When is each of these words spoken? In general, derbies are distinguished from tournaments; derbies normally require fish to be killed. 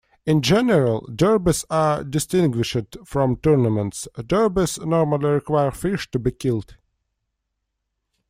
In 0.25 0.41
general, 0.41 1.07
derbies 1.15 1.63
are 1.69 2.03
distinguished 2.03 2.97
from 3.05 3.35
tournaments; 3.35 4.07
derbies 4.25 4.79
normally 4.79 5.29
require 5.29 5.69
fish 5.69 6.09
to 6.09 6.17
be 6.17 6.31
killed. 6.31 6.75